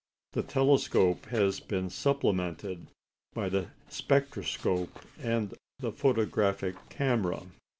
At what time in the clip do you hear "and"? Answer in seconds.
5.21-5.53